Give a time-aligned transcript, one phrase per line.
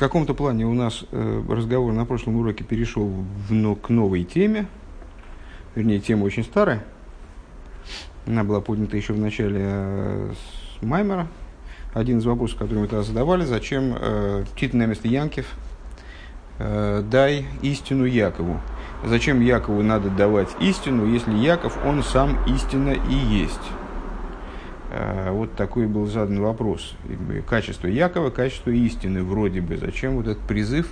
[0.00, 4.66] каком-то плане у нас э, разговор на прошлом уроке перешел в, но, к новой теме.
[5.74, 6.82] Вернее, тема очень старая.
[8.26, 11.28] Она была поднята еще в начале э, с Маймера.
[11.92, 15.46] Один из вопросов, который мы тогда задавали, зачем э, Тит Немест Янкев
[16.58, 18.58] э, дай истину Якову.
[19.04, 23.60] Зачем Якову надо давать истину, если Яков, он сам истина и есть?
[24.90, 26.96] Э, вот такой был задан вопрос.
[27.48, 29.76] Качество Якова, качество истины вроде бы.
[29.76, 30.90] Зачем вот этот призыв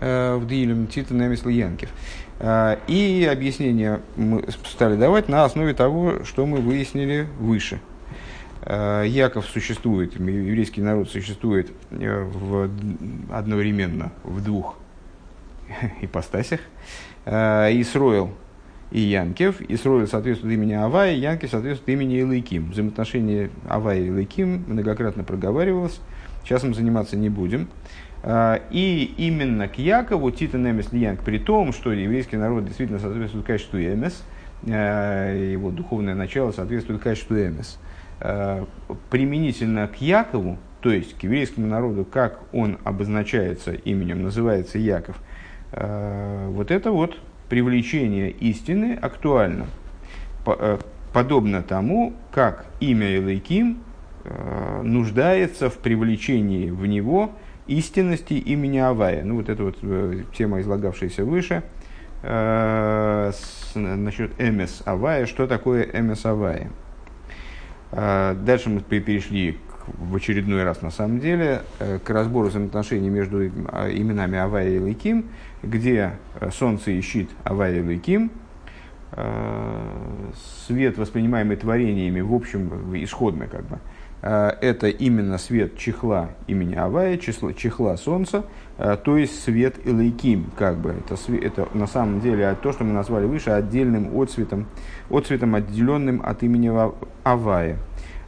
[0.00, 1.88] э, в Дилем Тита Немисла Янкев?
[2.40, 7.80] Э, и объяснение мы стали давать на основе того, что мы выяснили выше.
[8.66, 12.68] Яков существует, еврейский народ существует в,
[13.30, 14.76] одновременно в двух
[16.02, 16.60] ипостасях.
[17.24, 18.32] Исроил
[18.90, 19.60] и Янкев.
[19.68, 22.70] Исроиль соответствует имени Авая, Янкев соответствует имени Илайким.
[22.70, 26.00] Взаимоотношения Авая и Илайким многократно проговаривалось.
[26.44, 27.68] Сейчас мы заниматься не будем.
[28.22, 33.46] А, и именно к Якову Тита Немес Янк, при том, что еврейский народ действительно соответствует
[33.46, 34.24] качеству Эмес,
[34.66, 37.78] а, его духовное начало соответствует качеству Эмес.
[38.20, 38.66] А,
[39.10, 45.16] применительно к Якову, то есть к еврейскому народу, как он обозначается именем, называется Яков,
[45.70, 49.66] вот это вот привлечение истины актуально.
[50.46, 50.78] Э,
[51.12, 53.78] подобно тому, как имя Элейким
[54.24, 57.32] э, нуждается в привлечении в него
[57.66, 59.24] истинности имени Авая.
[59.24, 61.62] Ну, вот это вот э, тема, излагавшаяся выше,
[63.74, 65.26] насчет Эмес Авая.
[65.26, 66.68] Что такое Эмес Авая?
[67.92, 74.68] Дальше мы перешли в очередной раз, на самом деле, к разбору взаимоотношений между именами Авая
[74.68, 75.26] и Лейким,
[75.62, 78.30] где э, солнце и щит Авая Лейким,
[79.12, 80.30] э,
[80.66, 83.78] свет, воспринимаемый творениями, в общем, исходно как бы,
[84.22, 88.44] э, это именно свет чехла имени Авая, число, чехла солнца,
[88.76, 90.90] то есть свет Илайким, как бы.
[90.90, 94.66] Это, это на самом деле то, что мы назвали выше, отдельным отцветом,
[95.10, 96.70] отцветом отделенным от имени
[97.24, 97.76] Авая.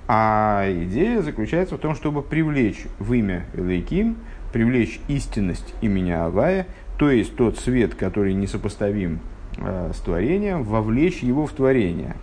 [0.09, 4.16] А идея заключается в том, чтобы привлечь в имя Илайким,
[4.53, 6.66] привлечь истинность имени Авая–
[7.00, 9.21] то есть тот свет, который несопоставим
[9.56, 12.15] э, с творением, вовлечь его в творение.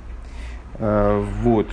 [0.76, 1.66] Э, вот.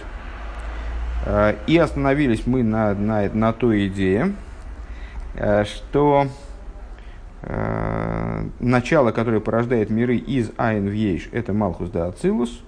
[1.26, 4.32] Э, и остановились мы на, на, на той идее,
[5.34, 6.28] э, что
[7.42, 12.58] э, начало, которое порождает миры из Айн в Ейш, это Малхус да Ацилус.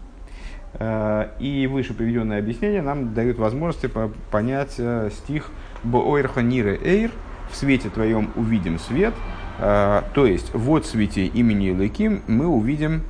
[0.75, 3.87] Э, и выше приведенное объяснение нам дает возможность
[4.31, 5.51] понять э, стих
[5.83, 7.11] «Боойрха нире эйр»
[7.51, 9.15] «В свете твоем увидим свет»,
[9.59, 13.03] то есть в отсвете имени Лыким мы увидим,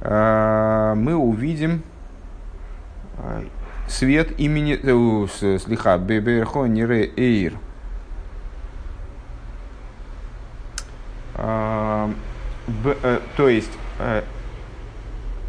[0.00, 1.82] а, мы увидим
[3.18, 3.44] а,
[3.88, 7.54] свет имени э, слиха Беберхо Нире Эйр.
[11.34, 12.10] Э,
[13.36, 14.22] то есть э,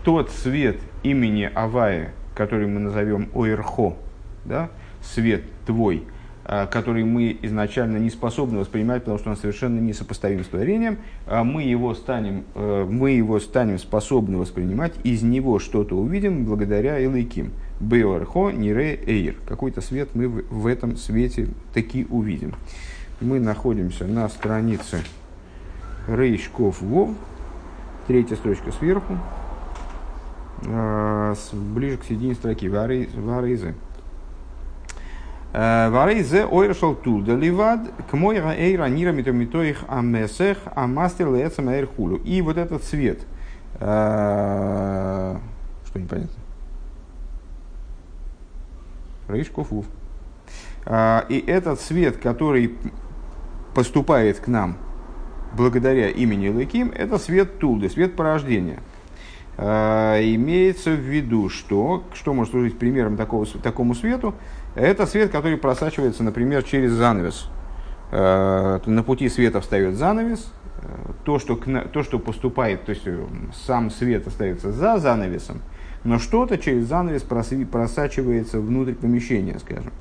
[0.04, 3.96] тот свет имени Авая, который мы назовем Ойрхо,
[4.44, 4.70] да,
[5.02, 6.17] свет твой– Э,
[6.48, 11.64] который мы изначально не способны воспринимать, потому что он совершенно несопоставим с творением, а мы
[11.64, 17.52] его станем, э, мы его станем способны воспринимать, из него что-то увидим благодаря Элейким.
[17.82, 19.36] Беорхо, Нире, Эйр.
[19.46, 22.56] Какой-то свет мы в этом свете таки увидим.
[23.20, 25.04] Мы находимся на странице
[26.08, 27.10] Рейшков Вов,
[28.08, 29.18] третья строчка сверху,
[30.66, 33.76] э, ближе к середине строки, Варейзе.
[35.54, 42.18] Варей зе ойршал тул да ливад к мой эйра нира митомитоих амесех амастер лецам эйрхулю.
[42.18, 43.22] И вот этот цвет.
[43.78, 45.40] Что
[45.96, 46.30] непонятно?
[49.28, 49.86] Рейшкофув.
[51.30, 52.78] И этот свет, который
[53.74, 54.78] поступает к нам
[55.54, 58.80] благодаря имени Лыким, это свет Тулды, свет порождения.
[59.58, 64.36] Имеется в виду, что, что может служить примером такого, такому свету,
[64.78, 67.50] это свет, который просачивается, например, через занавес.
[68.12, 70.52] Э, на пути света встает занавес.
[70.82, 73.26] Э, то, что, то, что поступает, то есть э,
[73.66, 75.62] сам свет остается за занавесом,
[76.04, 79.92] но что-то через занавес просачивается внутрь помещения, скажем.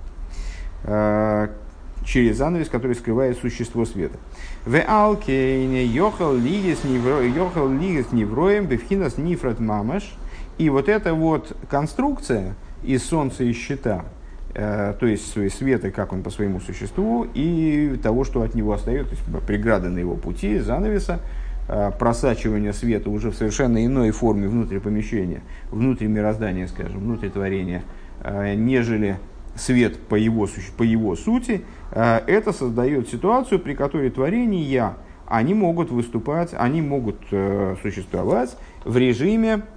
[2.04, 4.18] Через занавес, который скрывает существо света.
[4.64, 10.16] В алкейне йохал лигис невроем бифхинас нифрат мамаш.
[10.58, 12.54] И вот эта вот конструкция
[12.84, 14.04] из солнца и щита–
[14.56, 19.16] то есть света, как он по своему существу, и того, что от него остается, то
[19.16, 21.20] есть преграды на его пути, занавеса,
[21.68, 27.82] э, просачивание света уже в совершенно иной форме внутри помещения, внутри мироздания, скажем, внутри творения,
[28.22, 29.18] э, нежели
[29.56, 34.94] свет по его, по его сути, э, это создает ситуацию, при которой творения,
[35.26, 39.75] они могут выступать, они могут э, существовать в режиме э,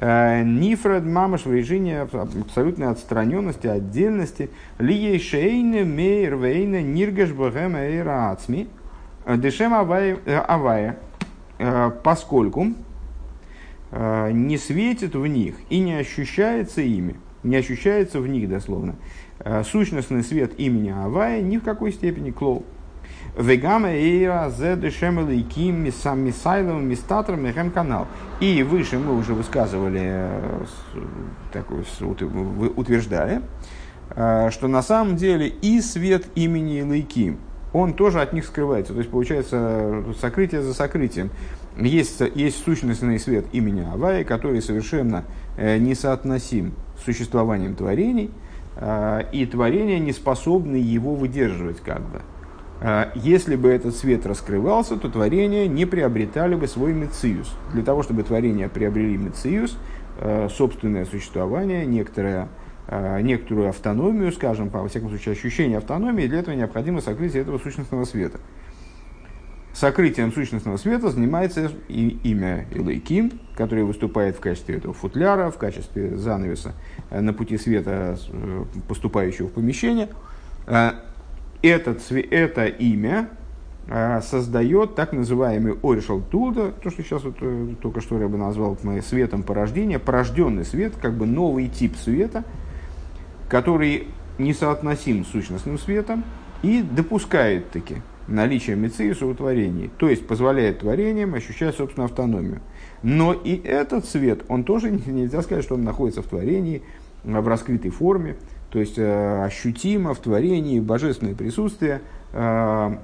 [0.00, 4.50] Нифред мамаш в режиме абсолютной отстраненности, отдельности.
[4.78, 8.68] Лией шейне мейр вейне ниргаш бхэм эйра ацми
[9.26, 10.98] дешем авая,
[12.02, 12.74] поскольку
[13.92, 17.16] не светит в них и не ощущается ими
[17.46, 18.96] не ощущается в них дословно.
[19.38, 22.64] Э, сущностный свет имени Авая ни в какой степени клоу.
[23.36, 28.06] Вегама эйра зе дешемелы ким мисайлом мистатром мехем канал.
[28.40, 30.64] И выше мы уже высказывали, э,
[31.52, 31.84] такое,
[32.76, 33.42] утверждали,
[34.14, 37.38] э, что на самом деле и свет имени Лейким,
[37.74, 38.94] он тоже от них скрывается.
[38.94, 41.28] То есть получается сокрытие за сокрытием.
[41.76, 45.24] Есть, есть сущностный свет имени Авая, который совершенно
[45.58, 46.72] несоотносим
[47.04, 48.30] существованием творений,
[49.32, 52.22] и творения не способны его выдерживать как бы.
[52.80, 57.56] А, если бы этот свет раскрывался, то творения не приобретали бы свой мециус.
[57.72, 59.78] Для того, чтобы творения приобрели мециус,
[60.18, 62.48] а, собственное существование, некоторое,
[63.20, 68.04] некоторую автономию, скажем, по во всяком случае, ощущение автономии, для этого необходимо сокрытие этого сущностного
[68.04, 68.38] света
[69.76, 76.16] сокрытием сущностного света занимается и имя Илайким, которое выступает в качестве этого футляра, в качестве
[76.16, 76.72] занавеса
[77.10, 80.08] э, на пути света, э, поступающего в помещение.
[81.62, 83.28] Э, этот, это имя
[84.20, 87.36] создает так называемый Оришал Тулда, то, что сейчас вот,
[87.80, 92.42] только что я бы назвал светом порождения, порожденный свет, как бы новый тип света,
[93.48, 94.08] который
[94.38, 96.24] несоотносим с сущностным светом
[96.62, 97.96] и допускает таки
[98.28, 102.60] наличие мециуса у творений, то есть позволяет творениям ощущать собственную автономию.
[103.02, 106.82] Но и этот свет, он тоже нельзя сказать, что он находится в творении
[107.22, 108.36] в раскрытой форме,
[108.76, 112.02] то есть э, ощутимо в творении божественное присутствие,
[112.34, 112.96] э,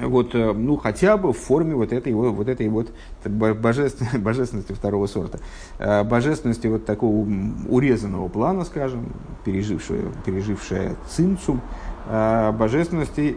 [0.00, 2.90] вот, э, ну, хотя бы в форме вот этой вот, вот, этой вот
[3.24, 5.38] божественности, божественности второго сорта.
[5.78, 7.24] Божественности вот такого
[7.68, 9.12] урезанного плана, скажем,
[9.44, 11.60] пережившая, пережившая цинцум,
[12.08, 13.36] божественности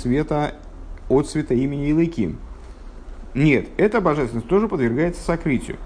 [0.00, 0.54] света
[1.08, 2.38] от света имени Илыким.
[3.34, 5.78] Нет, эта божественность тоже подвергается сокрытию.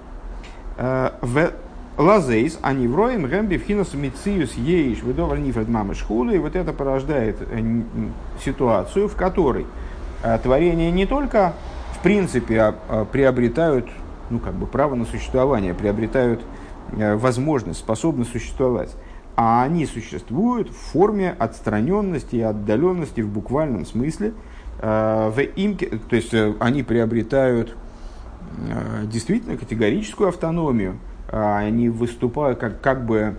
[0.77, 1.53] В
[2.01, 7.37] Лазейс, они вроем гэмби вхинус мициус еиш выдовар нифред мамы шхулы, и вот это порождает
[8.43, 9.67] ситуацию, в которой
[10.43, 11.55] творения не только
[11.93, 13.87] в принципе а, а, приобретают
[14.31, 16.41] ну, как бы право на существование, приобретают
[16.93, 18.95] возможность, способность существовать,
[19.37, 24.33] а они существуют в форме отстраненности и отдаленности в буквальном смысле.
[24.83, 27.77] Э, в имке, то есть э, они приобретают
[28.69, 30.99] э, действительно категорическую автономию,
[31.31, 33.37] они выступают как, как бы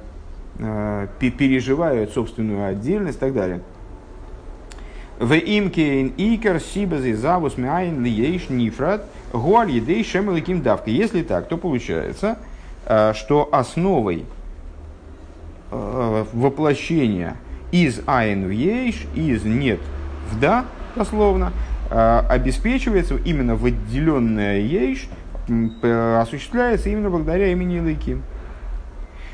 [1.19, 3.61] переживают собственную отдельность и так далее.
[5.19, 10.89] В имке икер сибази завус мяйн лиеш нифрат гуаль едей шемеликим давка.
[10.89, 12.37] Если так, то получается,
[12.85, 14.25] что основой
[15.71, 17.35] э, воплощения
[17.71, 19.79] из айн в ейш, из нет
[20.29, 20.65] в да,
[20.95, 21.53] дословно,
[21.89, 25.30] э, обеспечивается именно выделенная ейш, э,
[26.21, 28.23] осуществляется именно благодаря имени Лейким.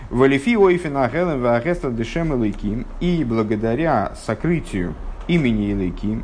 [0.09, 4.95] Валифи ойфина хелем вахеста дешем Лейким и благодаря сокрытию
[5.27, 6.23] имени Лейким,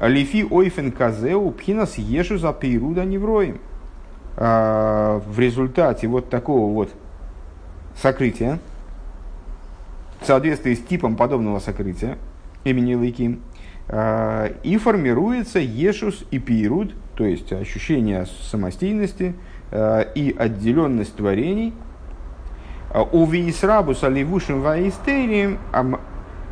[0.00, 3.60] Лифи ойфен казеу пхинас ешу за пейруда невроем.
[4.36, 6.90] Э, в результате вот такого вот
[8.00, 8.58] сокрытия,
[10.20, 12.18] в соответствии с типом подобного сокрытия
[12.64, 13.53] имени Лейким, а,
[14.62, 19.34] и формируется ешус и пируд, то есть ощущение самостийности
[19.70, 21.74] а, и отделенность творений.
[22.90, 25.58] А, у виисрабус аливушим ваистерием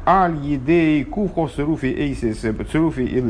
[0.06, 3.20] аль едей кухо церуфи эйсис церуфи и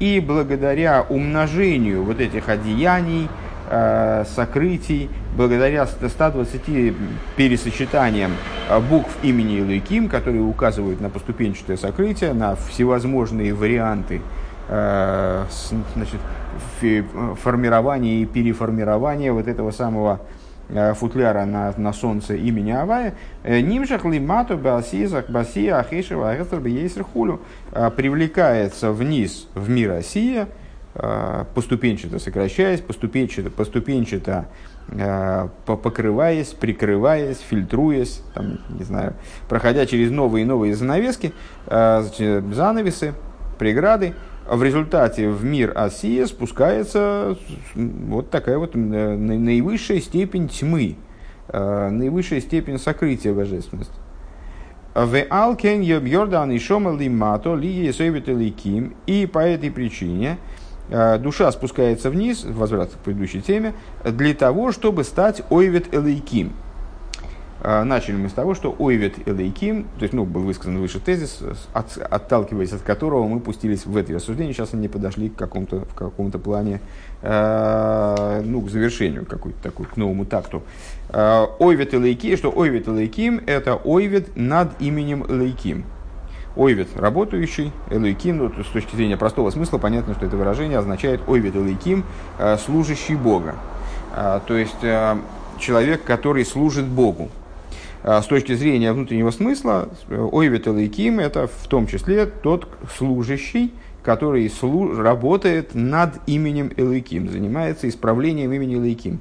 [0.00, 3.28] и благодаря умножению вот этих одеяний,
[3.68, 6.94] сокрытий, благодаря 120
[7.36, 8.32] пересочетаниям
[8.68, 14.20] а, букв имени Илыким, которые указывают на поступенчатое сокрытие, на всевозможные варианты
[14.68, 15.46] а,
[15.94, 16.20] значит,
[17.42, 20.20] формирования и переформирования вот этого самого
[20.94, 27.42] футляра на, на солнце имени Авая, э, Нимшах лимату басизах басия ахешева агестр хулю
[27.96, 30.48] привлекается вниз в мир Осия,
[31.54, 34.46] поступенчато сокращаясь, поступенчато, поступенчато
[34.90, 39.14] Э, покрываясь, прикрываясь, фильтруясь, там, не знаю,
[39.48, 41.32] проходя через новые и новые занавески,
[41.66, 42.02] э,
[42.52, 43.14] занавесы,
[43.58, 44.14] преграды,
[44.46, 47.38] в результате в мир Осия спускается
[47.74, 50.96] вот такая вот э, наивысшая степень тьмы,
[51.50, 53.94] наивысшая степень сокрытия божественности.
[54.94, 58.94] В алкен йордан и шома лимато ли есовит ликим.
[59.06, 60.38] И по этой причине
[60.88, 63.74] душа спускается вниз, возврат к предыдущей теме,
[64.04, 66.52] для того, чтобы стать ойвет элейким.
[67.62, 71.40] Начали мы с того, что ойвет элейким, то есть ну, был высказан выше тезис,
[71.72, 75.94] от, отталкиваясь от которого мы пустились в это рассуждение, сейчас они подошли к какому-то, в
[75.94, 76.82] каком-то плане
[77.22, 80.62] э, ну, к завершению, какой-то такой, к новому такту.
[81.08, 85.86] Э, ойвет элейким, что ойвет элейким– это ойвет над именем элейким.
[86.56, 91.56] Ойвет– работающий, элейким, ну, с точки зрения простого смысла, понятно, что это выражение означает ойвет
[91.56, 92.04] элейким,
[92.38, 93.56] э, служащий Бога.
[94.14, 95.16] Э, то есть, э,
[95.58, 97.30] человек, который служит Богу.
[98.02, 102.68] С точки зрения внутреннего смысла, Ойвет Элейким– это в том числе тот
[102.98, 109.20] служащий, который слу- работает над именем Элейким, занимается исправлением имени Элейким.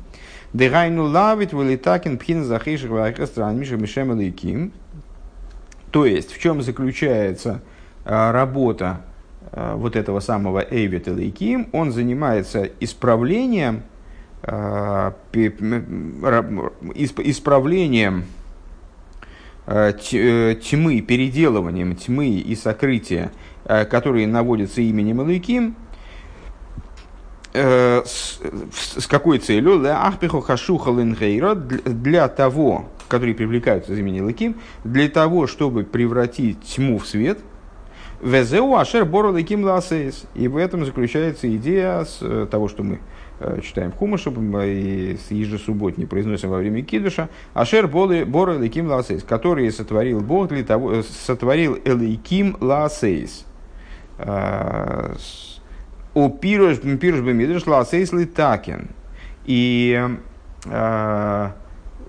[0.51, 4.73] Дегайну лавит вылитакин пхин захиших вайхастран мишем Элейким.
[5.93, 7.61] То есть, в чем заключается
[8.03, 9.01] а, работа
[9.51, 11.69] а, вот этого самого Эйвет Элейким?
[11.71, 13.83] Он занимается исправлением,
[17.23, 18.25] исправлением
[19.65, 23.31] Э, э, тьмы, переделыванием тьмы и сокрытия,
[23.63, 25.75] э, которые наводятся именем Элайким,
[27.53, 28.39] с,
[28.97, 29.79] с какой целью?
[31.55, 37.39] Для того, которые привлекаются из имени Лыким, для того, чтобы превратить тьму в свет.
[38.21, 39.67] Везеу ашер бору лыким
[40.33, 42.99] И в этом заключается идея с того, что мы
[43.39, 50.21] Э, читаем Хумаша и ежесубботней произносим во время Кидуша, אשר ברא אלקים לעשות, который сотворил
[50.21, 53.45] Бог для того, э, сотворил אלקים לעשות.
[54.17, 55.15] Э,
[56.13, 58.89] ופירוש במדרש לעשות לתקן.
[59.45, 59.99] И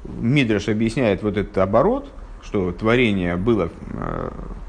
[0.04, 2.10] Мидраш объясняет вот этот оборот,
[2.42, 3.70] что творение было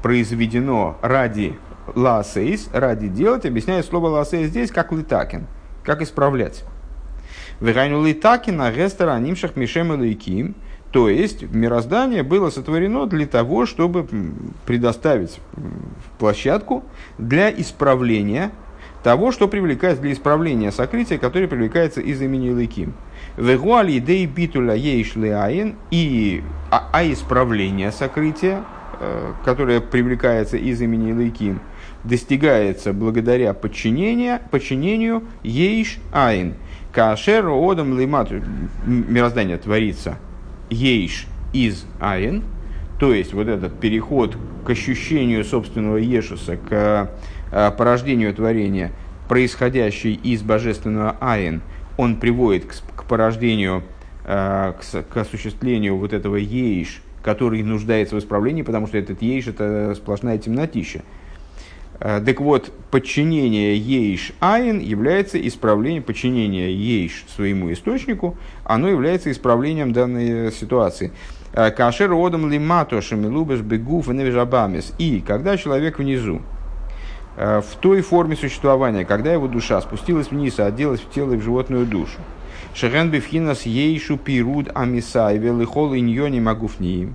[0.02, 1.58] произведено ради
[1.94, 5.46] לעשות, ради делать, объясняет слово לעשות здесь как לתקן.
[5.84, 6.64] Как исправлять?
[7.60, 10.54] והיינו לתקן ההסתר הנמשך משם אלקים.
[10.92, 14.06] То есть мироздание было сотворено для того, чтобы
[14.64, 15.40] предоставить
[16.18, 16.84] площадку
[17.18, 18.50] для исправления
[19.02, 22.94] того, что привлекается для исправления сокрытия, которое привлекается из имени אלקים.
[23.36, 25.14] והוא על ידי ביטול היש
[25.90, 28.64] и а, а исправление сокрытия,
[28.98, 31.60] э, которое привлекается из имени Лыким–
[32.06, 36.54] достигается благодаря подчинению, подчинению ейш айн.
[36.92, 38.30] Кашер одам лимат
[38.86, 40.16] мироздание творится
[40.70, 42.44] ейш из айн,
[42.98, 47.10] то есть вот этот переход к ощущению собственного ешуса, к
[47.52, 48.92] э, порождению творения,
[49.28, 51.60] происходящий из божественного айн,
[51.96, 53.82] он приводит к, к порождению,
[54.24, 59.48] э, к, к осуществлению вот этого ейш, который нуждается в исправлении, потому что этот ейш
[59.48, 61.02] это сплошная темнотища.
[61.98, 69.92] Э, так вот, подчинение ейш айн является исправлением, подчинение ейш своему источнику, оно является исправлением
[69.92, 71.12] данной ситуации.
[71.52, 76.55] Э, Кашер одам лимато шамилубеш бегуф и И когда человек внизу, э,
[77.36, 81.42] в той форме существования, когда его душа спустилась вниз, а оделась в тело и в
[81.42, 82.18] животную душу.
[82.74, 87.14] Шерен бифхинас ейшу пируд амисай велихол иньони магуфниим.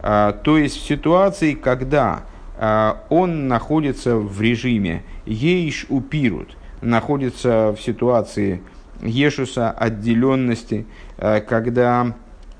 [0.00, 2.24] То есть в ситуации, когда
[2.64, 8.62] а, он находится в режиме ейш упирут, находится в ситуации
[9.00, 10.86] ешуса, отделенности,
[11.18, 12.14] а, когда а,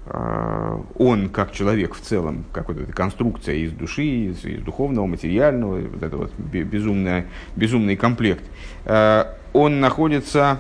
[0.05, 5.81] он, как человек в целом, как вот эта конструкция из души, из, из духовного, материального,
[5.81, 8.43] вот это вот безумный, безумный комплект,
[8.85, 10.59] он находится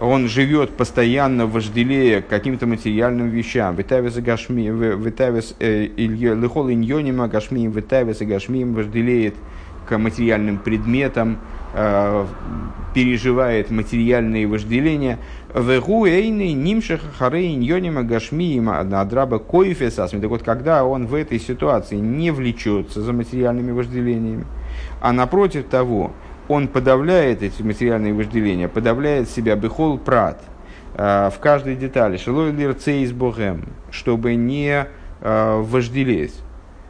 [0.00, 3.76] он живет постоянно вожделея каким-то материальным вещам.
[3.76, 9.34] Витавис и гашми, витавис э, лихол иньонима гашмием, витавис и гашмием вожделеет
[9.86, 11.38] к материальным предметам,
[12.94, 15.18] переживает материальные вожделения.
[15.54, 20.10] Вегу эйны нимших харей иньонима гашмиема адраба коифесас.
[20.10, 24.46] Так вот, когда он в этой ситуации не влечется за материальными вожделениями,
[25.00, 26.12] а напротив того,
[26.50, 30.42] он подавляет эти материальные вожделения, подавляет себя бехол прат
[30.94, 34.86] э, в каждой детали, шелой лирцейс богем, чтобы не
[35.20, 36.34] э, вожделеть.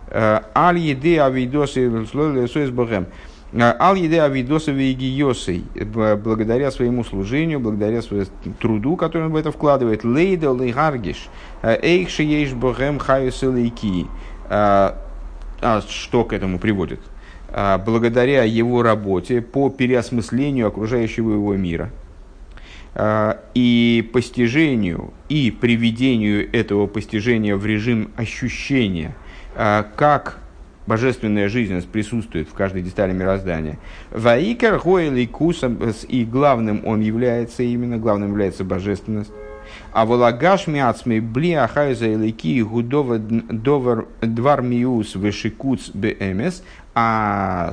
[0.08, 3.06] Э, аль еде авидосы с богем.
[3.52, 5.64] Ал еде авидосы вегиосой,
[6.23, 8.26] благодаря своему служению, благодаря своему
[8.61, 10.04] труду, который он в это вкладывает.
[10.04, 11.28] Лейда лейгаргиш,
[11.62, 13.42] эйхши ейш богем хаюс
[15.62, 17.00] а что к этому приводит?
[17.52, 21.90] Благодаря его работе по переосмыслению окружающего его мира
[23.54, 29.14] и постижению и приведению этого постижения в режим ощущения
[29.54, 30.38] как
[30.90, 33.78] божественная жизненность присутствует в каждой детали мироздания.
[34.11, 35.78] Ваикер гоэль кусом,
[36.09, 39.30] и главным он является именно, главным является божественность.
[39.92, 46.62] А волагаш миацмей бли ахайза илики гудова двар миус вешикуц бмс,
[46.97, 47.73] а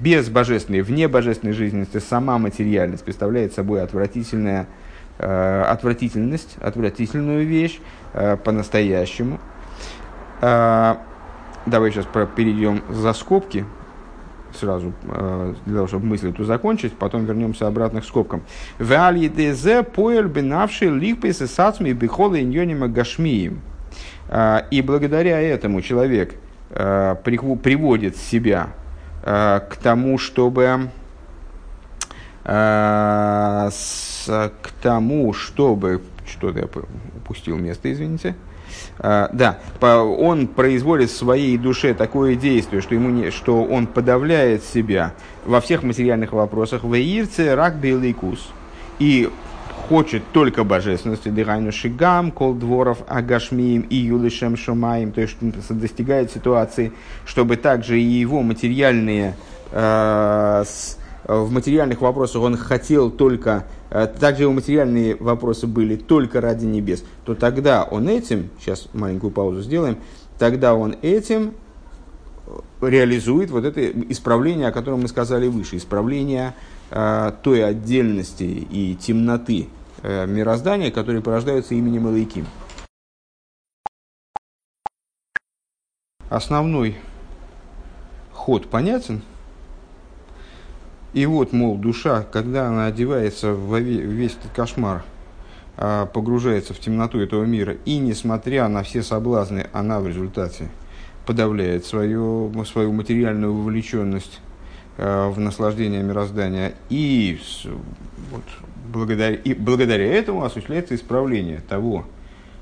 [0.00, 4.68] без божественной, вне божественной жизненности сама материальность представляет собой отвратительная,
[5.18, 7.78] э, отвратительность, отвратительную вещь
[8.14, 9.38] э, по-настоящему.
[10.40, 10.96] Э,
[11.66, 13.64] давай сейчас перейдем за скобки,
[14.54, 18.42] сразу, э, для того, чтобы мысль эту закончить, потом вернемся обратно к скобкам.
[24.28, 26.34] Э, и благодаря этому человек
[26.70, 28.68] э, приводит себя
[29.20, 30.90] к тому, чтобы
[32.44, 33.72] к
[34.80, 36.68] тому, чтобы что-то я
[37.16, 38.36] упустил место, извините.
[38.98, 44.64] А, да, он производит в своей душе такое действие, что, ему не, что он подавляет
[44.64, 46.84] себя во всех материальных вопросах.
[46.84, 48.48] В Ирце рак беликус.
[48.98, 49.30] И
[49.88, 56.92] хочет только божественности, дыхайну шигам, кол дворов агашмием и юлишем шумаем, то есть достигает ситуации,
[57.24, 59.34] чтобы также и его материальные
[59.72, 66.66] э, с, в материальных вопросах он хотел только, также его материальные вопросы были только ради
[66.66, 69.98] небес, то тогда он этим, сейчас маленькую паузу сделаем,
[70.38, 71.54] тогда он этим
[72.80, 76.54] реализует вот это исправление, о котором мы сказали выше, исправление
[76.90, 79.68] э, той отдельности и темноты
[80.02, 82.46] э, мироздания, которые порождаются именем Элайким.
[86.28, 86.96] Основной
[88.32, 89.22] ход понятен–
[91.14, 95.04] и вот, мол, душа, когда она одевается в весь этот кошмар,
[95.76, 100.68] а, погружается в темноту этого мира, и несмотря на все соблазны, она в результате
[101.24, 104.40] подавляет свою, свою материальную вовлеченность
[104.98, 107.40] а, в наслаждение мироздания, и,
[108.30, 108.44] вот,
[108.92, 112.04] благодаря, и благодаря этому осуществляется исправление того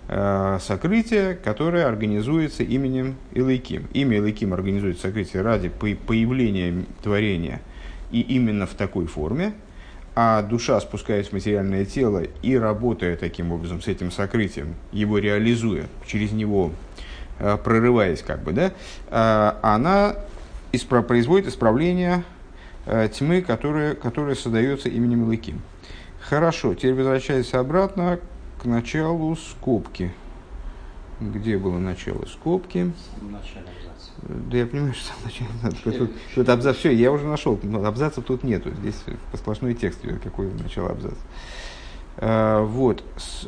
[0.08, 3.88] э, сокрытия, которое организуется именем Илайким.
[3.92, 7.60] Имя Илайким организует сокрытие ради появления творения–
[8.10, 9.54] и именно в такой форме,
[10.14, 15.88] а душа, спускаясь в материальное тело и работая таким образом с этим сокрытием, его реализуя,
[16.06, 16.72] через него
[17.38, 18.72] э, прорываясь как бы, да,
[19.10, 20.16] э, она
[20.72, 22.24] испра- производит исправление
[22.86, 25.60] э, тьмы, которая, которая создается именем Лыким.
[26.20, 28.18] Хорошо, теперь возвращаясь обратно
[28.60, 30.12] к началу скобки.
[31.20, 32.90] Где было начало скобки?
[33.20, 33.66] В начале
[34.22, 35.76] да я понимаю, что зачем надо.
[35.82, 38.70] Тут, тут абзац, все, я уже нашел, но абзацев тут нету.
[38.70, 39.02] Здесь
[39.34, 41.14] сплошной текст, какой начало абзац.
[42.16, 43.04] А, вот.
[43.16, 43.46] С,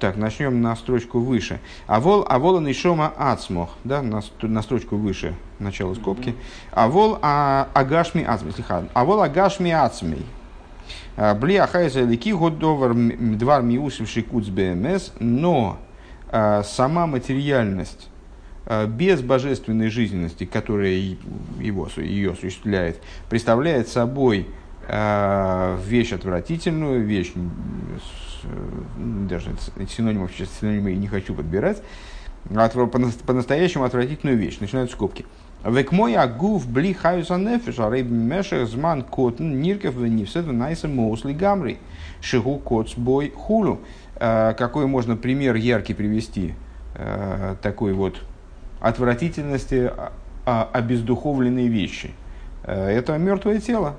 [0.00, 1.60] так, начнем на строчку выше.
[1.86, 6.34] Авол, авол нишома ацмох, да, на, на строчку выше, начало скобки.
[6.72, 8.88] Авол а, агашми ацми, слиха.
[8.94, 10.24] Авол агашми ацми.
[11.16, 15.78] А, бли ахайза лики годовар двар миусив шикуц БМС, но
[16.30, 18.07] а, сама материальность Э,
[18.88, 21.16] без божественной жизненности, которая
[21.58, 23.00] его, ее осуществляет,
[23.30, 24.46] представляет собой
[24.86, 27.32] э, вещь отвратительную, вещь,
[28.98, 29.52] даже
[29.88, 31.82] синонимов, сейчас синонимы не хочу подбирать,
[32.44, 34.58] по-настоящему отвратительную вещь.
[34.60, 35.24] Начинают скобки.
[35.64, 41.78] Век мой агув бли хаюса нефеш, а мешах зман котн ниркев венивсет венайса моусли гамри.
[42.20, 43.80] Шигу коц бой хулу.
[44.16, 46.54] Э, какой можно пример яркий привести
[47.62, 48.16] такой вот
[48.80, 50.12] отвратительности а,
[50.46, 52.12] а, обездуховленной вещи.
[52.64, 53.96] Э, это мертвое тело.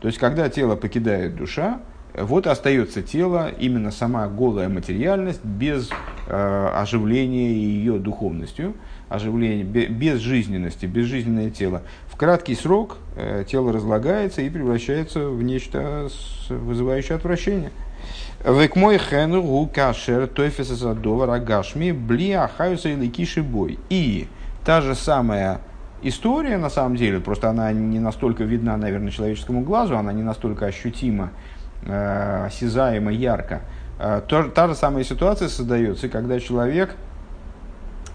[0.00, 1.80] То есть, когда тело покидает душа,
[2.14, 5.90] вот остается тело, именно сама голая материальность, без
[6.26, 8.74] э, оживления ее духовностью,
[9.08, 11.82] оживления, без жизненности, безжизненное тело.
[12.06, 16.08] В краткий срок э, тело разлагается и превращается в нечто
[16.48, 17.70] вызывающее отвращение.
[18.44, 23.78] Век мой хену гу кашер тойфеса задовар агашми бли ахаюса или киши бой.
[23.90, 24.28] И
[24.64, 25.60] та же самая
[26.02, 30.66] история, на самом деле, просто она не настолько видна, наверное, человеческому глазу, она не настолько
[30.66, 31.30] ощутима,
[31.84, 33.62] э, осязаема, ярко.
[33.98, 36.94] Э, то, та же самая ситуация создается, когда человек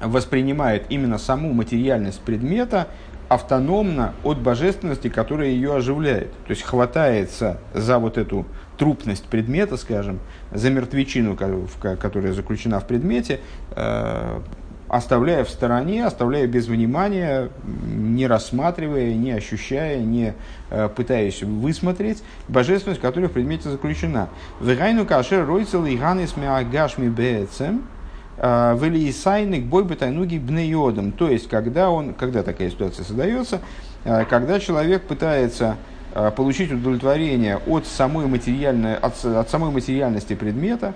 [0.01, 2.87] воспринимает именно саму материальность предмета
[3.29, 6.31] автономно от божественности, которая ее оживляет.
[6.45, 8.45] То есть хватается за вот эту
[8.77, 10.19] трупность предмета, скажем,
[10.51, 13.39] за мертвечину, которая заключена в предмете,
[13.75, 14.39] э,
[14.87, 20.33] оставляя в стороне, оставляя без внимания, не рассматривая, не ощущая, не
[20.69, 24.29] э, пытаясь высмотреть божественность, которая в предмете заключена.
[24.61, 27.83] Вегайну кашер ройцел и ганис миагашми беэцем,
[28.35, 31.11] Велиисайник бой бетайнуги бнеодом.
[31.11, 33.61] То есть, когда, он, когда такая ситуация создается,
[34.03, 35.77] когда человек пытается
[36.35, 40.93] получить удовлетворение от самой, материальной, от, от самой материальности предмета,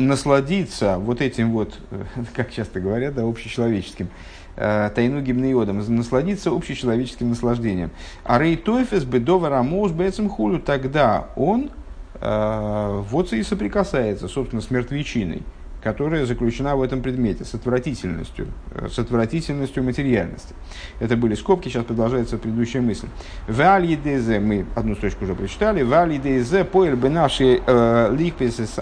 [0.00, 1.78] насладиться вот этим вот,
[2.34, 4.08] как часто говорят, да, общечеловеческим,
[4.56, 7.90] э, тайну гимнеодом, насладиться общечеловеческим наслаждением.
[8.24, 11.70] А рейтофес бедова рамоус бецем хулю, тогда он
[12.14, 15.42] э, вот и соприкасается, собственно, с мертвечиной
[15.82, 20.54] которая заключена в этом предмете, с отвратительностью, э, с отвратительностью материальности.
[21.00, 23.08] Это были скобки, сейчас продолжается предыдущая мысль.
[23.48, 23.98] Валь
[24.40, 28.78] мы одну строчку уже прочитали, валь едезе поэль бы наши э, ликпис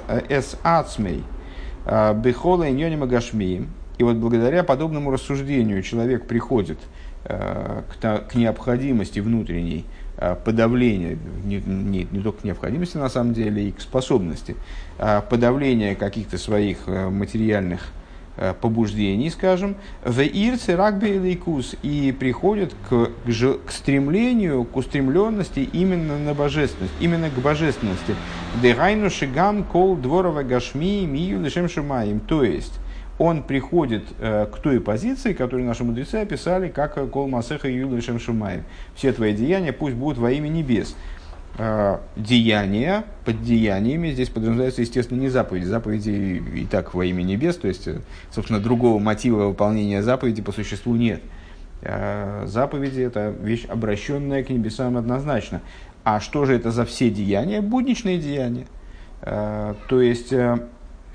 [0.63, 1.23] ацмей
[1.85, 3.69] э, бехола иньонима гашмием.
[3.99, 6.79] И вот благодаря подобному рассуждению человек приходит
[7.25, 9.85] к необходимости внутренней
[10.21, 14.57] Э, подавления, не, не, не только к необходимости на самом деле, и к способности,
[14.99, 17.93] а подавления каких-то своих э, материальных
[18.37, 25.61] э, побуждений, скажем, в ирце рагби лейкус и приходит к, к, к стремлению, к устремленности
[25.73, 28.17] именно на божественность, именно к божественности.
[28.61, 32.19] Дегайну шигам кол дворова гашми мию лишем шумаем.
[32.19, 32.81] То есть,
[33.19, 38.01] он приходит э, к той позиции, которую наши мудрецы описали, как э, Кол Масеха Юлы
[38.01, 38.63] Шемшумаем.
[38.95, 40.95] Все твои деяния пусть будут во имя небес.
[41.59, 45.65] Э, деяния, под деяниями здесь подразумевается, естественно, не заповеди.
[45.65, 46.11] Заповеди
[46.55, 47.89] и, так во имя небес, то есть,
[48.31, 51.21] собственно, другого мотива выполнения заповеди по существу нет.
[51.81, 55.61] Заповеди– это вещь, обращенная к небесам однозначно.
[56.03, 57.61] А что же это за все деяния?
[57.61, 58.67] Будничные деяния.
[59.21, 60.35] То есть,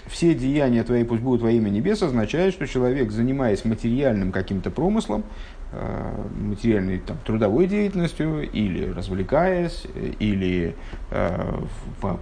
[0.08, 5.24] все деяния твои пусть будут во имя небес, означает, что человек, занимаясь материальным каким-то промыслом,
[5.72, 9.86] э, материальной там, трудовой деятельностью, или развлекаясь,
[10.20, 10.76] или
[11.12, 11.54] э,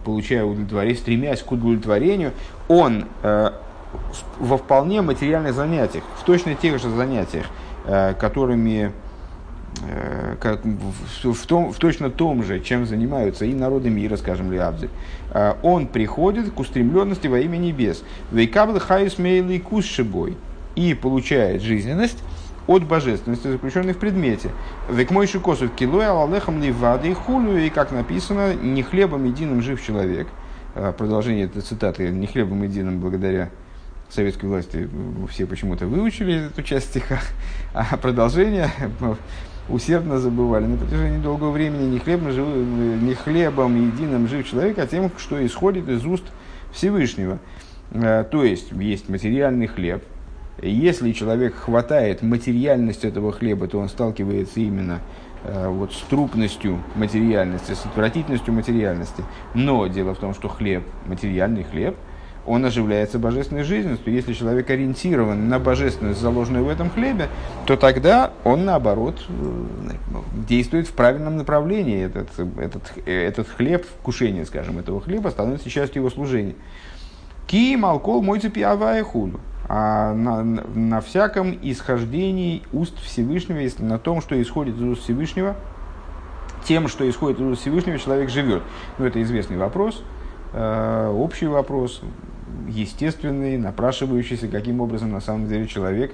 [0.05, 2.33] получая удовлетворение, стремясь к удовлетворению,
[2.67, 3.51] он э,
[4.39, 7.45] во вполне материальных занятиях, в точно тех же занятиях,
[7.83, 8.93] которыми
[10.39, 14.89] как в, в, том, в точно том же, чем занимаются и народы мира, скажем, Лиабзель,
[15.31, 18.03] э, он приходит к устремленности во имя небес.
[18.31, 20.37] ומקבל חיות מאלקות שבו
[20.75, 22.17] и получает жизненность
[22.67, 24.51] от божественности, заключенной в предмете.
[24.89, 29.81] וכמו שכתוב כי לא על הלחם לבדו וכולי, и как написано, не хлебом единым жив
[29.83, 30.27] человек.
[30.75, 33.49] Э, продолжение этой цитаты, не хлебом единым благодаря
[34.09, 34.89] советской власти
[35.29, 37.19] все почему-то выучили эту часть стиха,
[37.73, 38.69] а продолжение
[39.71, 44.87] усердно забывали на протяжении долгого времени не хлебом, жив, не хлебом единым жив человек, а
[44.87, 46.23] тем, что исходит из уст
[46.71, 47.39] Всевышнего.
[47.91, 50.03] Э, то есть, есть материальный хлеб.
[50.61, 54.99] Если человек хватает материальность этого хлеба, то он сталкивается именно
[55.43, 59.23] э, вот, с трупностью материальности, с отвратительностью материальности.
[59.53, 61.95] Но дело в том, что хлеб, материальный хлеб–
[62.45, 63.63] он оживляется божественной.
[63.63, 67.27] То если человек ориентирован на божественность, заложенную в этом хлебе,
[67.65, 69.65] то тогда он, наоборот, э,
[70.47, 72.03] действует в правильном направлении.
[72.03, 72.27] Этот,
[72.57, 76.55] этот, этот хлеб, вкушение, скажем, этого хлеба становится частью его служения.
[77.47, 79.39] Ки малкол мой цепиавая худу.
[79.67, 85.55] А на, на всяком исхождении уст Всевышнего, если на том, что исходит из уст Всевышнего,
[86.65, 88.63] тем, что исходит из уст Всевышнего, человек живет.
[88.97, 90.03] Ну, это известный вопрос,
[90.53, 92.01] э, общий вопрос
[92.67, 96.13] естественный, напрашивающийся, каким образом на самом деле человек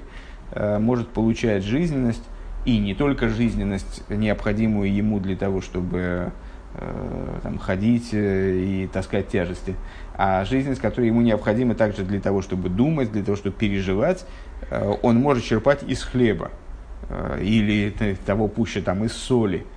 [0.52, 2.22] э, может получать жизненность,
[2.64, 6.32] и не только жизненность, необходимую ему для того, чтобы
[6.74, 9.74] э, там, ходить э, и таскать тяжести,
[10.14, 14.26] а жизненность, которая ему необходима также для того, чтобы думать, для того, чтобы переживать,
[15.02, 16.50] он может черпать из хлеба
[17.40, 17.94] или
[18.26, 19.64] того пуще там, из соли–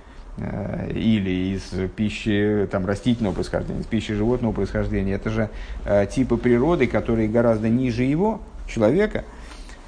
[0.94, 5.14] или из пищи там, растительного происхождения, из пищи животного происхождения.
[5.14, 5.50] Это же
[5.84, 9.24] э, типы природы, которые гораздо ниже его, человека.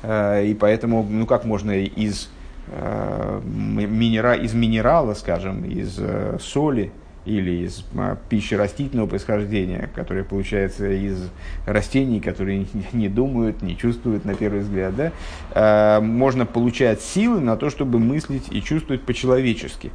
[0.02, 2.28] Э, и поэтому, ну как можно из,
[2.68, 6.92] э, минера, из минерала, скажем, из э, соли
[7.24, 11.30] или из э, пищи растительного происхождения, которая получается из
[11.64, 15.12] растений, которые не, думают, не чувствуют на первый взгляд, да,
[15.54, 19.90] э, можно получать силы на то, чтобы мыслить и чувствовать по-человечески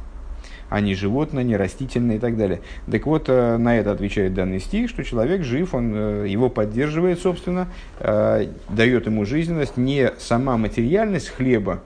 [0.70, 2.60] а не животное, не растительное и так далее.
[2.90, 7.20] Так вот, э, на это отвечает данный стих, что человек жив, он э, его поддерживает,
[7.20, 11.82] собственно, э, дает ему жизненность не сама материальность хлеба,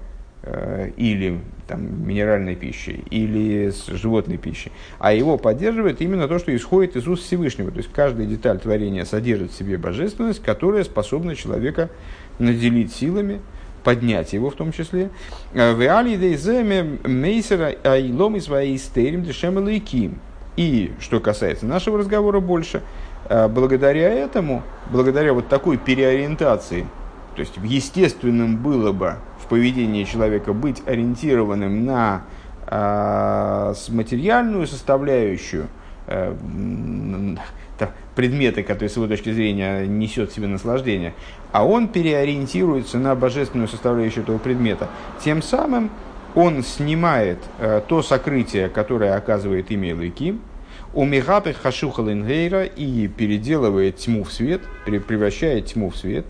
[0.99, 6.97] или там, минеральной пищи, или с животной пищи, а его поддерживает именно то, что исходит
[6.97, 7.71] из уст Всевышнего.
[7.71, 11.89] То есть каждая деталь творения содержит в себе божественность, которая способна человека
[12.39, 13.41] наделить силами,
[13.85, 15.11] поднять его в том числе.
[15.53, 19.69] Э, в алидейземе мейсера айлом из своей истерим дешем
[20.57, 22.83] И что касается нашего разговора больше,
[23.29, 26.87] благодаря этому, благодаря вот такой переориентации,
[27.35, 32.23] то есть естественным было бы в поведении человека быть ориентированным на
[32.67, 35.67] э, материальную составляющую,
[36.07, 36.35] э,
[38.15, 41.15] предметы, которые с его точки зрения несет в себе наслаждение,
[41.53, 44.89] а он переориентируется на божественную составляющую этого предмета.
[45.25, 45.91] Тем самым
[46.35, 50.41] он снимает э, то сокрытие, которое оказывает имя Лыким,
[50.93, 56.25] у Мигапы Хашухалингейра и переделывает тьму в свет, превращает тьму в свет.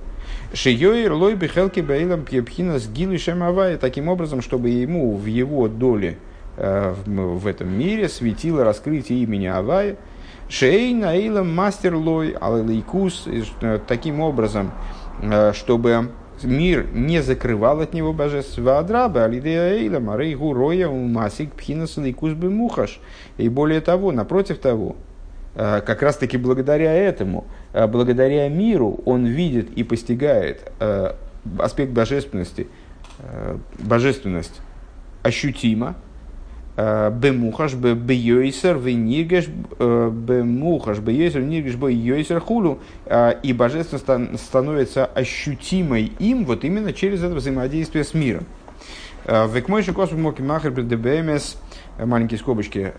[0.54, 6.16] Шиёир лой бихелки бейлам пьепхина с гилышем авая, таким образом, чтобы ему в его доле
[6.56, 9.96] э, в этом мире светило раскрытие имени Авая,
[10.48, 14.72] שאין העולם מסתיר לו על אלקות, э, таким образом,
[15.22, 16.10] э, чтобы
[16.42, 21.96] мир не закрывал от него божество אדרבה, על ידי העולם הרי הוא רואה ומשיג בחינת
[21.96, 23.00] אלקות במוחש.
[23.38, 24.96] И более того, напротив того,
[25.54, 30.70] э, как раз таки благодаря этому, благодаря миру, он видит и постигает
[31.58, 32.68] аспект божественности,
[33.80, 34.60] божественность
[35.22, 35.96] ощутимо,
[36.76, 42.80] бемухаш бейойсер вениргеш бемухаш бейойсер ниргеш бейойсер хулу
[43.42, 48.44] и божественность становится ощутимой им вот именно через это взаимодействие с миром.
[49.24, 51.56] Векмойши космос моки махер БМС
[51.98, 52.92] маленькие скобочки,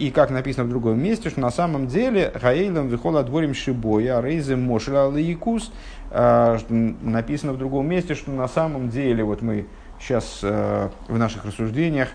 [0.00, 4.56] и как написано в другом месте, что на самом деле Гаэйлом вихола дворим шибоя, рейзе
[4.56, 5.72] мошла лаикус,
[6.10, 9.66] написано в другом месте, что на самом деле, вот мы
[10.00, 12.08] сейчас в наших рассуждениях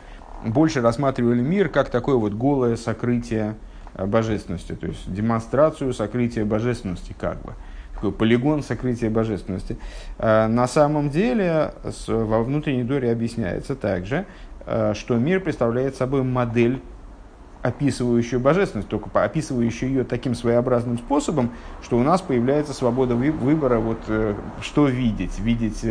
[0.46, 3.56] больше рассматривали мир как такое вот голое сокрытие
[3.94, 7.54] э, божественности, то есть демонстрацию сокрытия божественности, как бы
[7.94, 9.78] такой полигон сокрытия божественности.
[10.18, 11.74] Э, на самом деле
[12.08, 14.26] во внутренней доре объясняется также,
[14.66, 16.82] э, что мир представляет собой модель
[17.62, 21.52] описывающую божественность, только описывающую ее таким своеобразным способом,
[21.84, 24.00] что у нас появляется свобода выбора, вот,
[24.62, 25.38] что видеть.
[25.38, 25.86] Видеть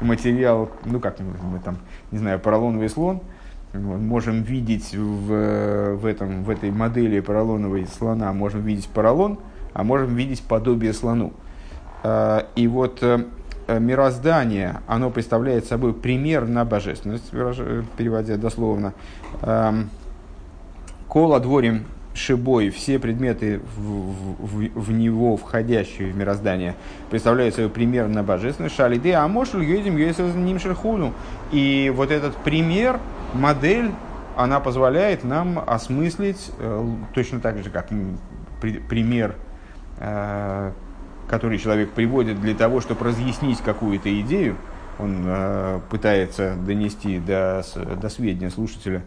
[0.00, 1.76] материал, ну как мы там,
[2.12, 3.20] не знаю, поролоновый слон–
[3.74, 9.38] можем видеть в, в, этом, в этой модели поролоновой слона, можем видеть поролон,
[9.72, 11.32] а можем видеть подобие слону.
[12.02, 13.24] А, и вот э,
[13.78, 18.94] мироздание, оно представляет собой пример на божественность, переводя дословно.
[21.08, 26.74] Кола дворим шибой, все предметы в, в, в него входящие в мироздание
[27.10, 28.74] представляют собой пример на божественность.
[28.76, 31.12] Шалиды, а может едем ним шерхуну?
[31.50, 32.98] И вот этот пример,
[33.34, 33.90] модель,
[34.36, 37.88] она позволяет нам осмыслить, э, точно так же, как
[38.60, 39.36] пример,
[39.98, 40.72] э,
[41.28, 44.56] который человек приводит для того, чтобы разъяснить какую-то идею,
[44.98, 47.64] он э, пытается донести до,
[48.00, 49.02] до сведения слушателя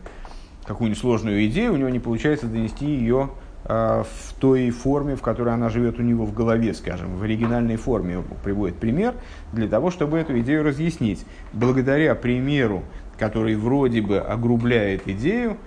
[0.66, 3.30] какую-нибудь сложную идею, у него не получается донести ее
[3.68, 4.06] в
[4.40, 8.24] той форме, в которой она живет у него в голове, скажем, в оригинальной форме.
[8.44, 9.16] Приводит пример
[9.54, 11.26] для того, чтобы эту идею разъяснить.
[11.52, 12.84] Благодаря примеру
[13.18, 15.58] который вроде бы огрубляет идею,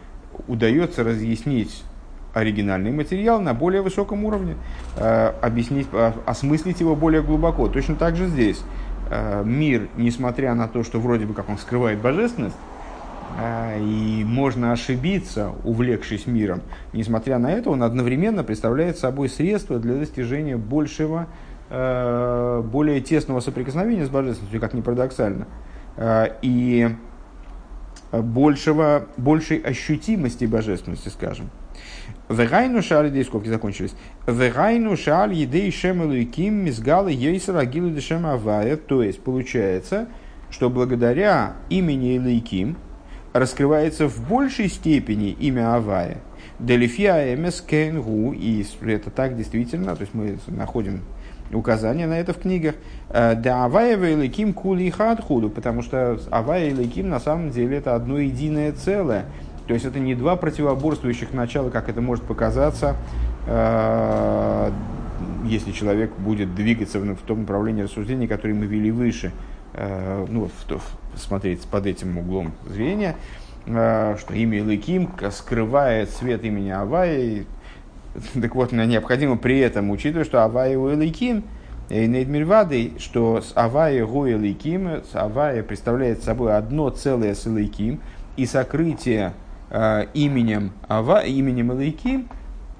[0.46, 1.82] удается разъяснить
[2.34, 4.56] оригинальный материал на более высоком уровне,
[4.96, 7.68] э, объяснить, э, осмыслить его более глубоко.
[7.68, 8.62] Точно так же здесь.
[9.11, 12.56] Э, мир, несмотря на то, что вроде бы как он скрывает божественность,
[13.78, 16.62] и можно ошибиться, увлекшись миром,
[16.94, 21.26] несмотря на это, он одновременно представляет собой средство для достижения большего,
[21.68, 25.46] более тесного соприкосновения с божественностью, как ни парадоксально.
[26.40, 26.88] И
[28.12, 31.50] большего, большей ощутимости божественности, скажем.
[32.28, 33.94] Вегайну шаль, здесь скобки закончились.
[34.26, 38.76] Вегайну шаль едей шемелуиким мизгалы ейсера агилу дешем авая.
[38.76, 40.08] То есть, получается,
[40.50, 42.76] что благодаря имени Илайким
[43.32, 46.18] раскрывается в большей степени имя Авая.
[46.58, 51.02] Делифия эмес кенгу, и это так действительно, то есть мы находим
[51.52, 52.74] указания на это в книгах.
[53.11, 57.94] Э, да Авая Великим Кули Хадхуду, потому что Авая и Великим на самом деле это
[57.94, 59.26] одно единое целое.
[59.66, 62.96] То есть это не два противоборствующих начала, как это может показаться,
[63.46, 64.70] э,
[65.44, 69.32] если человек будет двигаться в том направлении рассуждений, которые мы вели выше,
[69.74, 70.50] э, ну,
[71.16, 73.16] смотреть под этим углом зрения,
[73.66, 77.44] что имя Лыким скрывает свет имени Авая,
[78.40, 81.44] так вот, необходимо при этом, учитывая, что Авая Уэликим,
[81.90, 88.00] Нейдмирвадой, что с Авая Гуэликим, Авая представляет собой одно целое с Элейким,
[88.37, 89.33] и сокрытие
[89.70, 92.28] э, именем Ава, именем Элейким,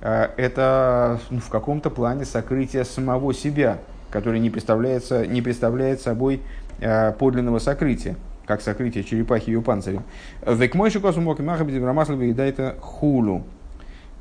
[0.03, 3.79] э, это ну, в каком-то плане сокрытие самого себя,
[4.11, 6.43] которое не, представляется, не представляет собой
[6.81, 10.05] э, подлинного сокрытия как сокрытие черепахи ее панцирем.
[10.47, 13.45] Век мой шикосу мог махабиди брамаслова и это хулу.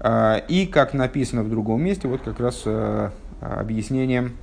[0.03, 2.63] И, как написано в другом месте, вот как раз
[3.41, 4.37] объяснением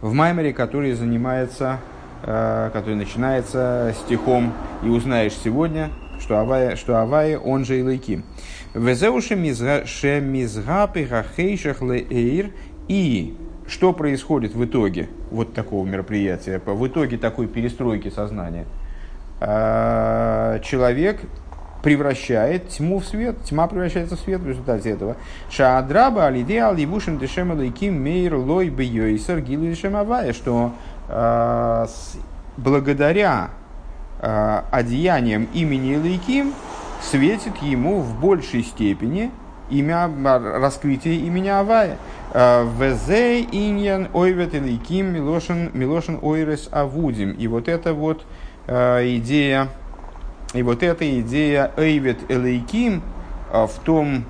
[0.00, 1.78] в Маймере, который занимается,
[2.22, 8.24] который начинается стихом «И узнаешь сегодня, что Авая, что Авая он же Илайким».
[8.74, 12.50] Везеуши мизгапы хахейшах леэйр
[12.88, 18.66] и что происходит в итоге вот такого мероприятия, в итоге такой перестройки сознания?
[19.40, 21.20] А, человек
[21.84, 25.16] превращает тьму в свет, тьма превращается в свет в результате этого.
[25.50, 30.72] Шаадраба алидея алибушин дешем алейким мейр лой бейойсер гилу дешем авая, что
[31.08, 31.86] э,
[32.56, 33.50] благодаря
[34.20, 36.54] э, одеяниям имени Лейким
[37.02, 39.30] светит ему в большей степени
[39.68, 40.10] имя,
[40.58, 41.98] раскрытие имени Авая.
[42.32, 47.32] Э, Везе иньян ойвет иликим милошин, милошин ойрес авудим.
[47.32, 48.24] И вот это вот
[48.68, 49.68] э, идея,
[50.54, 53.02] и вот эта идея ойвет элейким
[53.52, 54.24] э, в том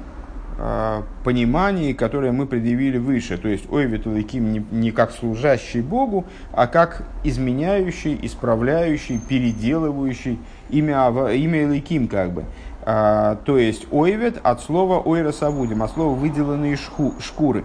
[0.59, 3.37] э, понимании, которое мы предъявили выше.
[3.37, 10.39] То есть ойвет элейким не, как служащий Богу, а как изменяющий, исправляющий, переделывающий
[10.71, 12.45] имя, имя элейким как бы.
[12.87, 17.65] А, то есть ойвет от слова ойрес авудим, от слова выделанные шку, шкуры.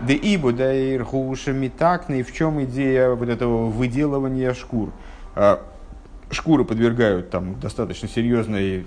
[0.00, 4.90] Да ибо да ирхушами такны, в чем идея вот этого выделывания шкур?
[6.30, 8.84] Шкуры подвергают там достаточно серьезной,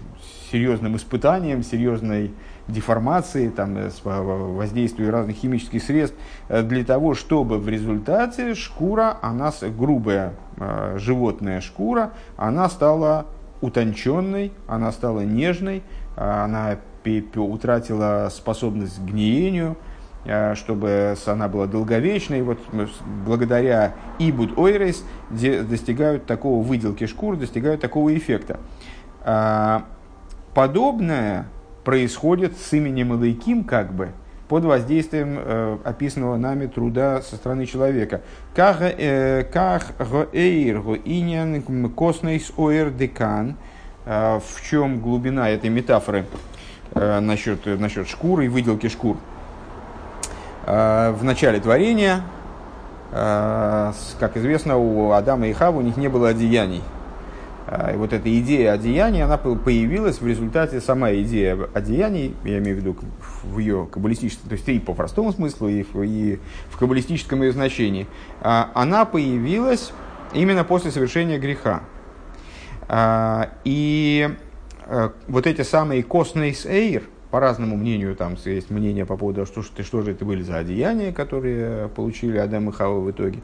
[0.52, 2.34] серьезным испытаниям, серьезной
[2.67, 6.17] деформации, там, э, воздействию разных химических средств,
[6.49, 13.25] э, для того, чтобы в результате шкура, она грубая э, животная шкура, она стала
[13.62, 15.84] утонченной, она стала нежной,
[16.15, 16.78] она
[17.36, 19.78] утратила способность к гниению,
[20.55, 22.41] чтобы она была долговечной.
[22.41, 22.60] Вот
[23.25, 28.60] благодаря Ибуд Ойрес достигают такого выделки шкур, достигают такого эффекта.
[29.21, 29.86] А,
[30.53, 31.47] подобное
[31.84, 34.10] происходит с именем Илайким, как бы,
[34.47, 38.21] под воздействием э, описанного нами труда со стороны человека.
[38.55, 39.45] Как э,
[40.34, 43.58] эйр иньян косный ойр декан,
[44.05, 46.25] э, в чем глубина этой метафоры
[46.95, 49.17] э, насчет, насчет шкуры и выделки шкур.
[49.17, 49.38] Э,
[50.69, 52.21] в начале творения,
[53.12, 56.84] э, как известно, у Адама и Хавы у них не было одеяний.
[57.65, 62.77] Э, и вот эта идея одеяния, она появилась в результате, сама идея одеяний, я имею
[62.77, 62.95] в виду
[63.45, 66.38] в ее каббалистическом, то есть и по простому смыслу, и в, и
[66.69, 68.05] в каббалистическом ее значении,
[68.41, 69.91] она появилась
[70.34, 71.82] именно после совершения греха.
[73.63, 74.29] И
[75.27, 79.83] вот эти самые косные эйр– по разному мнению, там есть мнение по поводу, что, что,
[79.83, 83.39] что же это были за одеяния, которые получили Адам и Хава в итоге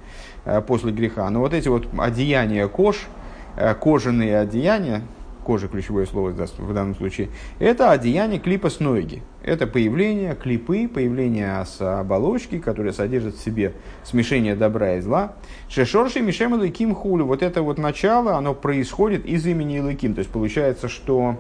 [0.45, 1.29] э, после греха.
[1.29, 3.05] Но вот эти вот одеяния кож,
[3.57, 5.03] э, кожаные одеяния,
[5.43, 9.21] кожа ключевое слово в данном случае, это одеяние клипа с ноги.
[9.43, 15.33] Это появление клипы, появление с оболочки, которая содержит в себе смешение добра и зла.
[15.69, 17.25] Шешорши Мишем и Ким Хулю.
[17.25, 20.15] Вот это вот начало, оно происходит из имени Илыким.
[20.15, 21.37] То есть получается, что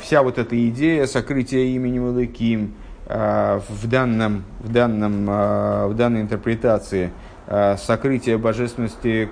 [0.00, 2.74] вся вот эта идея сокрытия имени Малыким
[3.08, 7.10] а, в, данном, в, данном, а, в данной интерпретации
[7.46, 9.28] сокрытие божественности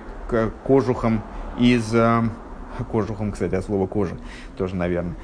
[0.63, 1.21] кожухом
[1.59, 1.93] из...
[2.91, 4.15] Кожухом, кстати, от слова кожа
[4.57, 5.15] тоже, наверное.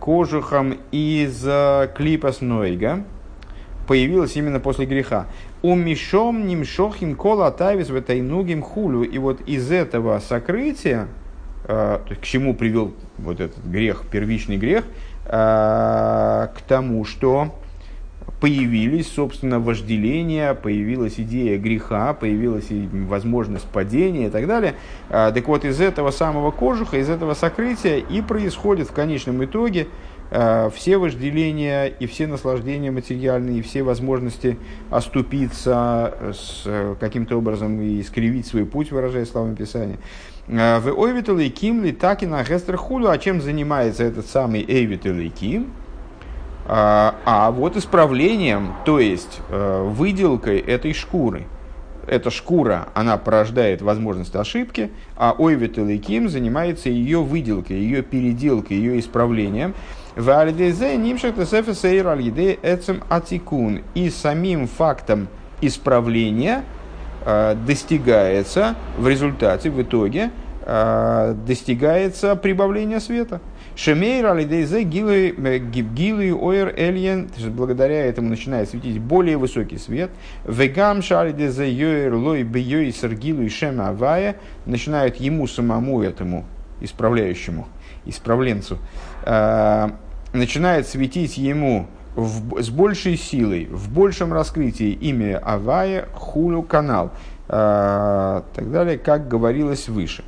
[0.00, 1.46] Кожухом из
[1.94, 3.04] клипа Снойга
[3.86, 5.26] появилось именно после греха.
[5.62, 9.02] У Мишом Нимшохим Кола Тавис в этой нугим хулю.
[9.02, 11.08] И вот из этого сокрытия,
[11.66, 14.84] к чему привел вот этот грех, первичный грех,
[15.26, 17.54] э, к тому, что
[18.40, 24.74] появились, собственно, вожделения, появилась идея греха, появилась возможность падения и так далее.
[25.08, 29.86] Э, так вот, из этого самого кожуха, из этого сокрытия и происходит в конечном итоге
[30.74, 34.58] все вожделения и все наслаждения материальные, и все возможности
[34.90, 39.98] оступиться с каким-то образом и искривить свой путь, выражая словами Писания.
[40.48, 40.88] Э, в
[41.92, 45.72] так и на Хестер Худу, а чем занимается этот самый Эйвитал и Ким?
[46.66, 51.46] А, вот исправлением, то есть э, выделкой этой шкуры.
[52.06, 58.76] Эта шкура, она порождает возможность ошибки, а Ойвитал и Ким занимается ее выделкой, ее переделкой,
[58.76, 59.74] ее исправлением.
[60.16, 60.30] В
[63.08, 63.82] атикун.
[63.94, 65.28] И самим фактом
[65.60, 66.64] исправления–
[67.26, 73.40] Э, достигается в результате, в итоге, э, достигается прибавление света.
[73.76, 80.10] Шемейр алидейзе гилы э, ойр эльен, благодаря этому начинает светить более высокий свет.
[80.44, 86.44] Вегам шалидейзе йойр лой бейой сергилу шем авая, начинает ему самому этому
[86.80, 87.66] исправляющему,
[88.04, 88.78] исправленцу,
[90.32, 97.10] начинает светить ему в, с большей силой, в большем раскрытии имя Авая Хулю канал,
[97.48, 100.24] э, так далее, как говорилось выше.